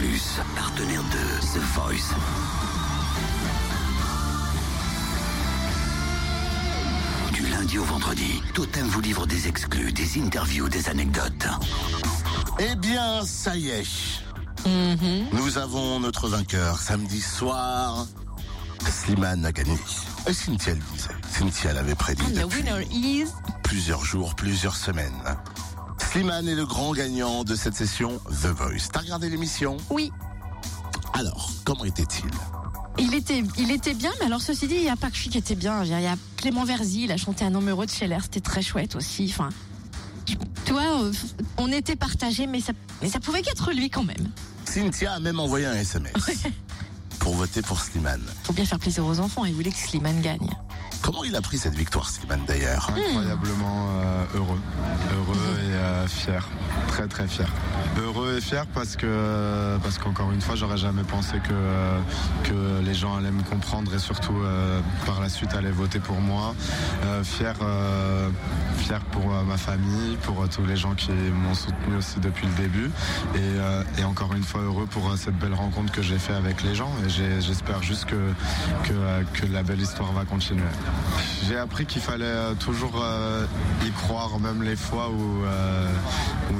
Plus, 0.00 0.40
partenaire 0.56 1.02
de 1.02 1.58
The 1.58 1.62
Voice. 1.74 2.14
Du 7.34 7.46
lundi 7.48 7.78
au 7.78 7.84
vendredi, 7.84 8.42
Totem 8.54 8.86
vous 8.86 9.02
livre 9.02 9.26
des 9.26 9.46
exclus, 9.46 9.92
des 9.92 10.18
interviews, 10.18 10.70
des 10.70 10.88
anecdotes. 10.88 11.46
Eh 12.60 12.74
bien, 12.76 13.22
ça 13.26 13.54
y 13.56 13.68
est. 13.68 13.86
Nous 15.32 15.58
avons 15.58 16.00
notre 16.00 16.28
vainqueur 16.28 16.78
samedi 16.78 17.20
soir. 17.20 18.06
Slimane 18.88 19.44
a 19.44 19.52
gagné. 19.52 19.76
Et 20.26 20.32
Cynthia 20.32 20.72
le 20.72 20.80
disait. 20.94 21.10
Cynthia 21.30 21.74
l'avait 21.74 21.94
prédit 21.94 22.22
And 22.22 22.30
the 22.30 22.48
depuis 22.48 22.62
winner 22.62 22.86
is. 22.90 23.26
plusieurs 23.62 24.06
jours, 24.06 24.34
plusieurs 24.34 24.76
semaines. 24.76 25.12
Slimane 26.10 26.48
est 26.48 26.56
le 26.56 26.66
grand 26.66 26.92
gagnant 26.92 27.44
de 27.44 27.54
cette 27.54 27.76
session 27.76 28.20
The 28.42 28.46
Voice. 28.46 28.88
T'as 28.92 28.98
regardé 28.98 29.30
l'émission? 29.30 29.76
Oui. 29.90 30.10
Alors, 31.12 31.52
comment 31.64 31.84
était-il? 31.84 32.28
Il 32.98 33.14
était, 33.14 33.44
il 33.56 33.70
était 33.70 33.94
bien, 33.94 34.10
mais 34.18 34.26
alors 34.26 34.40
ceci 34.40 34.66
dit, 34.66 34.74
il 34.74 34.82
n'y 34.82 34.90
a 34.90 34.96
pas 34.96 35.08
que 35.08 35.16
lui 35.16 35.28
qui 35.28 35.38
était 35.38 35.54
bien. 35.54 35.84
Il 35.84 35.90
y 35.90 36.06
a 36.06 36.16
Clément 36.36 36.64
Verzi, 36.64 37.04
il 37.04 37.12
a 37.12 37.16
chanté 37.16 37.44
un 37.44 37.50
numéro 37.50 37.84
de 37.84 37.90
Scheller, 37.90 38.18
c'était 38.22 38.40
très 38.40 38.60
chouette 38.60 38.96
aussi. 38.96 39.32
Enfin, 39.32 39.50
tu 40.64 40.72
vois, 40.72 41.00
euh, 41.00 41.12
on 41.58 41.70
était 41.70 41.94
partagés, 41.94 42.48
mais 42.48 42.60
ça, 42.60 42.72
mais 43.00 43.08
ça 43.08 43.20
pouvait 43.20 43.42
qu'être 43.42 43.70
lui 43.70 43.88
quand 43.88 44.02
même. 44.02 44.32
Cynthia 44.64 45.12
a 45.12 45.20
même 45.20 45.38
envoyé 45.38 45.66
un 45.66 45.74
SMS 45.74 46.12
pour 47.20 47.36
voter 47.36 47.62
pour 47.62 47.78
Slimane. 47.78 48.26
Faut 48.42 48.52
bien 48.52 48.64
faire 48.64 48.80
plaisir 48.80 49.06
aux 49.06 49.20
enfants, 49.20 49.44
il 49.44 49.54
voulait 49.54 49.70
que 49.70 49.78
Slimane 49.78 50.20
gagne. 50.22 50.50
Comment 51.10 51.24
il 51.24 51.34
a 51.34 51.40
pris 51.40 51.58
cette 51.58 51.74
victoire, 51.74 52.08
Slimane, 52.08 52.44
d'ailleurs 52.46 52.88
incroyablement 52.96 53.88
euh, 54.00 54.24
heureux, 54.36 54.60
heureux 55.12 55.58
et 55.58 55.72
euh, 55.72 56.06
fier, 56.06 56.48
très 56.90 57.06
très 57.06 57.28
fier. 57.28 57.48
Heureux 57.98 58.36
et 58.36 58.40
fier 58.40 58.66
parce 58.74 58.96
que 58.96 59.78
parce 59.82 59.98
qu'encore 59.98 60.32
une 60.32 60.40
fois, 60.40 60.56
j'aurais 60.56 60.76
jamais 60.76 61.04
pensé 61.04 61.34
que 61.48 62.48
que 62.48 62.84
les 62.84 62.94
gens 62.94 63.16
allaient 63.16 63.30
me 63.30 63.44
comprendre 63.44 63.94
et 63.94 63.98
surtout 63.98 64.36
euh, 64.42 64.80
par 65.06 65.20
la 65.20 65.28
suite 65.28 65.54
allaient 65.54 65.70
voter 65.70 66.00
pour 66.00 66.20
moi. 66.20 66.54
Euh, 67.04 67.22
fier, 67.22 67.54
euh, 67.62 68.28
fier 68.78 69.00
pour 69.12 69.32
euh, 69.32 69.44
ma 69.44 69.56
famille, 69.56 70.16
pour 70.24 70.42
euh, 70.42 70.48
tous 70.54 70.66
les 70.66 70.76
gens 70.76 70.94
qui 70.94 71.12
m'ont 71.12 71.54
soutenu 71.54 71.96
aussi 71.96 72.18
depuis 72.18 72.46
le 72.46 72.54
début 72.54 72.90
et, 73.34 73.38
euh, 73.38 73.82
et 73.98 74.04
encore 74.04 74.32
une 74.34 74.42
fois 74.42 74.62
heureux 74.62 74.86
pour 74.86 75.16
cette 75.16 75.38
belle 75.38 75.54
rencontre 75.54 75.92
que 75.92 76.02
j'ai 76.02 76.18
fait 76.18 76.34
avec 76.34 76.62
les 76.62 76.74
gens 76.74 76.90
et 77.06 77.08
j'espère 77.40 77.82
juste 77.82 78.06
que 78.06 78.20
que, 78.86 78.94
que 79.38 79.46
la 79.46 79.62
belle 79.62 79.80
histoire 79.80 80.12
va 80.12 80.24
continuer. 80.24 80.62
J'ai 81.46 81.56
appris 81.56 81.86
qu'il 81.86 82.02
fallait 82.02 82.24
euh, 82.24 82.54
toujours 82.54 83.02
euh, 83.02 83.46
y 83.84 83.90
croire, 83.90 84.38
même 84.38 84.62
les 84.62 84.76
fois 84.76 85.08
où, 85.10 85.44
euh, 85.44 85.88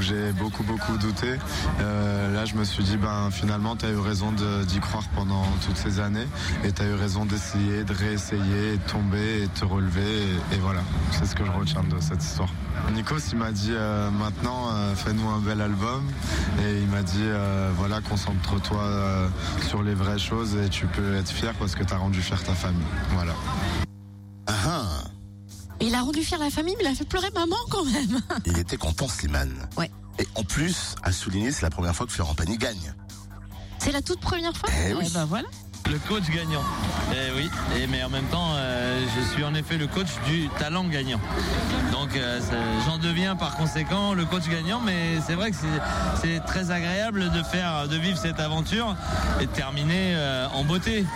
j'ai 0.01 0.33
beaucoup 0.33 0.63
beaucoup 0.63 0.97
douté. 0.97 1.37
Là, 1.79 2.47
je 2.47 2.55
me 2.55 2.65
suis 2.65 2.83
dit, 2.83 2.97
ben 2.97 3.31
finalement, 3.31 3.77
tu 3.77 3.85
as 3.85 3.91
eu 3.91 3.99
raison 3.99 4.33
d'y 4.33 4.81
croire 4.81 5.05
pendant 5.15 5.45
toutes 5.67 5.77
ces 5.77 6.01
années, 6.01 6.27
et 6.65 6.73
tu 6.73 6.81
as 6.81 6.87
eu 6.87 6.95
raison 6.95 7.27
d'essayer, 7.27 7.85
de 7.85 7.93
réessayer, 7.93 8.79
de 8.79 8.91
tomber, 8.91 9.43
et 9.43 9.47
de 9.47 9.53
te 9.53 9.65
relever, 9.67 10.01
et, 10.01 10.55
et 10.55 10.59
voilà, 10.59 10.81
c'est 11.13 11.27
ce 11.27 11.35
que 11.35 11.45
je 11.45 11.51
retiens 11.51 11.83
de 11.83 12.01
cette 12.01 12.23
histoire. 12.25 12.49
Nikos, 12.95 13.19
il 13.33 13.39
m'a 13.39 13.51
dit, 13.51 13.73
maintenant, 14.19 14.69
fais-nous 14.97 15.29
un 15.29 15.41
bel 15.41 15.61
album, 15.61 16.03
et 16.65 16.79
il 16.81 16.89
m'a 16.89 17.03
dit, 17.03 17.29
voilà, 17.77 18.01
concentre-toi 18.01 19.29
sur 19.69 19.83
les 19.83 19.95
vraies 19.95 20.19
choses, 20.19 20.57
et 20.57 20.71
tu 20.71 20.87
peux 20.87 21.15
être 21.17 21.31
fier 21.31 21.53
parce 21.59 21.75
que 21.75 21.85
tu 21.85 21.93
as 21.93 21.99
rendu 21.99 22.23
fier 22.23 22.43
ta 22.43 22.55
famille. 22.55 22.81
Voilà. 23.11 23.35
Ah, 24.51 24.55
ah, 24.67 25.05
Il 25.81 25.95
a 25.95 26.01
rendu 26.03 26.23
fier 26.23 26.39
la 26.39 26.51
famille, 26.51 26.75
mais 26.79 26.85
il 26.85 26.91
a 26.91 26.95
fait 26.95 27.05
pleurer 27.05 27.31
maman 27.35 27.57
quand 27.71 27.85
même. 27.85 28.21
il 28.47 28.59
était 28.59 28.77
content, 28.77 29.07
Slimane. 29.09 29.69
Ouais. 29.77 29.91
Et 30.19 30.27
en 30.35 30.43
plus, 30.43 30.95
à 31.05 31.13
souligner, 31.13 31.53
c'est 31.53 31.63
la 31.63 31.71
première 31.71 31.95
fois 31.95 32.07
que 32.07 32.13
Florent 32.13 32.35
Pagny 32.35 32.59
gagne. 32.59 32.95
C'est 33.79 33.93
la 33.93 34.03
toute 34.03 34.21
première 34.21 34.55
fois. 34.57 34.69
Eh 34.89 34.95
oui. 34.95 35.09
ben 35.15 35.25
voilà. 35.25 35.47
Le 35.91 35.99
coach 36.01 36.25
gagnant. 36.31 36.63
Eh 37.13 37.33
oui, 37.37 37.51
et 37.77 37.87
mais 37.87 38.03
en 38.05 38.11
même 38.11 38.27
temps, 38.27 38.51
euh, 38.55 39.03
je 39.17 39.33
suis 39.33 39.43
en 39.45 39.55
effet 39.55 39.79
le 39.79 39.87
coach 39.87 40.09
du 40.27 40.49
talent 40.59 40.85
gagnant. 40.85 41.21
Donc 41.91 42.15
euh, 42.17 42.39
j'en 42.87 42.99
deviens 42.99 43.35
par 43.35 43.57
conséquent 43.57 44.13
le 44.13 44.25
coach 44.27 44.47
gagnant, 44.49 44.81
mais 44.81 45.19
c'est 45.27 45.35
vrai 45.35 45.51
que 45.51 45.57
c'est- 45.57 46.21
c'est 46.23 46.45
très 46.45 46.71
agréable 46.71 47.31
de 47.31 47.43
faire, 47.43 47.89
de 47.89 47.97
vivre 47.97 48.19
cette 48.19 48.39
aventure 48.41 48.95
et 49.41 49.47
de 49.47 49.51
terminer 49.53 50.15
euh, 50.15 50.47
en 50.53 50.65
beauté. 50.65 51.07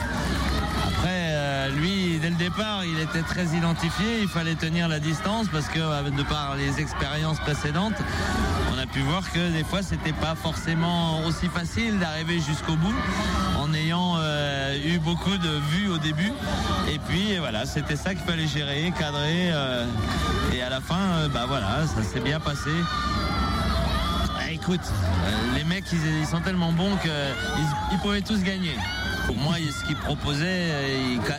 Après, 0.88 1.08
euh, 1.32 1.68
lui, 1.68 2.03
départ, 2.50 2.84
il 2.84 3.00
était 3.00 3.22
très 3.22 3.46
identifié. 3.56 4.20
Il 4.20 4.28
fallait 4.28 4.54
tenir 4.54 4.86
la 4.86 5.00
distance 5.00 5.46
parce 5.48 5.66
que, 5.68 5.78
euh, 5.78 6.10
de 6.10 6.22
par 6.24 6.56
les 6.56 6.78
expériences 6.78 7.40
précédentes, 7.40 7.94
on 8.70 8.78
a 8.78 8.84
pu 8.84 9.00
voir 9.00 9.22
que 9.32 9.50
des 9.50 9.64
fois, 9.64 9.82
c'était 9.82 10.12
pas 10.12 10.34
forcément 10.34 11.24
aussi 11.24 11.46
facile 11.48 11.98
d'arriver 11.98 12.40
jusqu'au 12.40 12.76
bout 12.76 12.94
en 13.58 13.72
ayant 13.72 14.16
euh, 14.18 14.76
eu 14.84 14.98
beaucoup 14.98 15.38
de 15.38 15.48
vues 15.70 15.88
au 15.88 15.96
début. 15.96 16.32
Et 16.92 16.98
puis, 17.08 17.38
voilà, 17.38 17.64
c'était 17.64 17.96
ça 17.96 18.14
qu'il 18.14 18.24
fallait 18.24 18.46
gérer, 18.46 18.92
cadrer. 18.98 19.50
euh, 19.50 19.86
et 20.52 20.60
à 20.60 20.68
la 20.68 20.82
fin, 20.82 21.28
bah 21.32 21.46
voilà, 21.48 21.86
ça 21.86 22.02
s'est 22.02 22.20
bien 22.20 22.40
passé. 22.40 22.70
Ah, 24.38 24.50
écoute, 24.52 24.86
les 25.54 25.64
mecs, 25.64 25.86
ils, 25.92 26.26
sont 26.26 26.42
tellement 26.42 26.72
bons 26.72 26.94
qu'ils 26.96 27.10
ils 27.92 27.98
pouvaient 28.00 28.20
tous 28.20 28.42
gagner. 28.42 28.76
Pour 29.26 29.36
moi, 29.36 29.58
il- 29.58 29.72
ce 29.72 29.84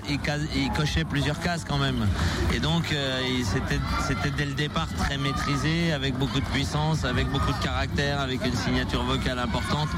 ils 0.09 0.19
ca- 0.23 0.37
ils 0.55 0.71
cochaient 0.71 1.03
plusieurs 1.03 1.39
cases 1.39 1.63
quand 1.67 1.77
même. 1.77 2.07
Et 2.53 2.59
donc, 2.59 2.91
euh, 2.91 3.21
il- 3.27 3.45
c'était 3.45 4.31
dès 4.37 4.45
le 4.45 4.53
départ 4.53 4.87
très 4.97 5.17
maîtrisé, 5.17 5.91
avec 5.93 6.15
beaucoup 6.17 6.39
de 6.39 6.45
puissance, 6.45 7.05
avec 7.05 7.27
beaucoup 7.29 7.51
de 7.51 7.63
caractère, 7.63 8.19
avec 8.19 8.45
une 8.45 8.55
signature 8.55 9.03
vocale 9.03 9.39
importante. 9.39 9.89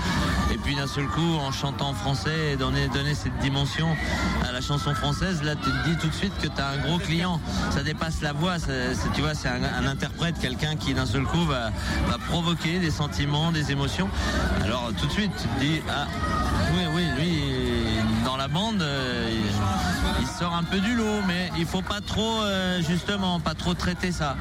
Et 0.54 0.58
puis 0.58 0.76
d'un 0.76 0.88
seul 0.88 1.08
coup, 1.08 1.36
en 1.46 1.52
chantant 1.52 1.94
français 1.94 2.54
et 2.54 2.56
donner, 2.58 2.88
donner 2.90 3.14
cette 3.16 3.38
dimension 3.40 3.88
à 4.48 4.52
la 4.52 4.62
chanson 4.62 4.94
française, 4.94 5.42
là, 5.44 5.56
tu 5.56 5.70
te 5.70 5.90
dis 5.90 5.98
tout 5.98 6.08
de 6.08 6.14
suite 6.16 6.34
que 6.42 6.48
tu 6.48 6.62
as 6.62 6.68
un 6.70 6.78
gros 6.78 6.98
client. 7.00 7.40
Ça 7.72 7.84
dépasse 7.84 8.22
la 8.22 8.34
voix. 8.34 8.56
tu 9.14 9.22
vois, 9.22 9.34
c'est 9.34 9.50
un, 9.50 9.86
interprète, 9.88 10.40
quelqu'un 10.40 10.76
qui 10.76 10.94
d'un 10.94 11.06
seul 11.06 11.24
coup 11.24 11.46
va, 11.46 11.72
va 12.08 12.18
provoquer 12.30 12.80
des 12.80 12.92
sentiments, 12.92 13.52
des 13.52 13.72
émotions. 13.72 14.10
Alors 14.64 14.92
tout 15.00 15.06
de 15.08 15.12
suite, 15.12 15.32
tu 15.42 15.48
te 15.48 15.60
dis, 15.60 15.82
ah, 15.90 16.08
oui, 16.74 16.84
oui, 16.96 17.04
lui, 17.18 17.42
la 18.48 18.54
bande, 18.54 18.82
euh, 18.82 19.30
il, 19.30 20.22
il 20.22 20.28
sort 20.28 20.56
un 20.56 20.64
peu 20.64 20.80
du 20.80 20.96
lot, 20.96 21.22
mais 21.28 21.52
il 21.58 21.66
faut 21.66 21.82
pas 21.82 22.00
trop, 22.00 22.42
euh, 22.44 22.82
justement, 22.82 23.42
pas 23.42 23.56
trop 23.56 23.74
traiter 23.74 24.12
ça. 24.14 24.38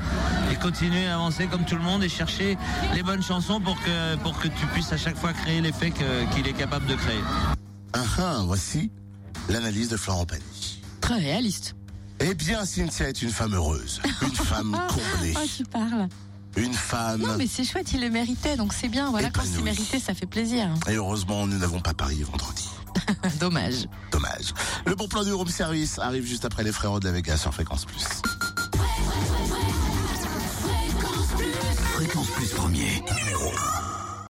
Et 0.53 0.55
continuer 0.57 1.09
à 1.09 1.15
avancer 1.15 1.47
comme 1.47 1.65
tout 1.65 1.75
le 1.75 1.83
monde 1.83 2.05
et 2.05 2.09
chercher 2.09 2.57
les 2.95 3.03
bonnes 3.03 3.23
chansons 3.23 3.61
pour 3.61 3.77
que, 3.83 4.17
pour 4.17 4.39
que 4.39 4.47
tu 4.47 4.67
puisses 4.73 4.93
à 4.93 4.97
chaque 4.97 5.17
fois 5.17 5.33
créer 5.33 5.61
l'effet 5.61 5.93
qu'il 6.33 6.47
est 6.47 6.53
capable 6.53 6.87
de 6.87 6.95
créer. 6.95 7.21
Ah, 7.93 7.99
ah, 8.19 8.43
voici 8.45 8.93
l'analyse 9.49 9.89
de 9.89 9.97
Florent 9.97 10.25
Pagny. 10.27 10.83
Très 11.01 11.17
réaliste. 11.17 11.75
Eh 12.21 12.35
bien, 12.35 12.65
Cynthia 12.65 13.09
est 13.09 13.23
une 13.23 13.31
femme 13.31 13.55
heureuse, 13.55 14.01
une 14.23 14.31
femme 14.31 14.71
comblée, 14.89 15.35
Oh, 15.37 15.47
tu 15.57 15.65
parles. 15.65 16.09
Une 16.57 16.73
femme... 16.73 17.21
Non, 17.21 17.37
mais 17.37 17.47
c'est 17.47 17.65
chouette, 17.65 17.93
il 17.93 18.01
le 18.01 18.11
méritait, 18.11 18.57
donc 18.57 18.73
c'est 18.73 18.89
bien. 18.89 19.11
Voilà, 19.11 19.31
quand 19.31 19.43
c'est 19.45 19.63
mérité, 19.63 19.99
ça 19.99 20.15
fait 20.15 20.27
plaisir. 20.27 20.69
Et 20.89 20.95
heureusement, 20.95 21.47
nous 21.47 21.59
n'avons 21.59 21.81
pas 21.81 21.95
parié 21.95 22.25
vendredi. 22.25 22.69
Dommage. 23.41 23.87
Dommage. 24.11 24.55
Le 24.87 24.95
bon 24.95 25.09
plan 25.09 25.23
du 25.23 25.33
room 25.33 25.49
service 25.49 25.99
arrive 25.99 26.27
juste 26.27 26.45
après 26.45 26.63
les 26.63 26.73
frérots 26.73 27.01
de 27.01 27.07
la 27.07 27.13
Vega 27.13 27.37
sur 27.37 27.53
Fréquence 27.53 27.85
Plus. 27.85 28.05
Fréquence 31.95 32.29
Plus 32.29 32.49
premier, 32.49 33.03
numéro 33.11 33.53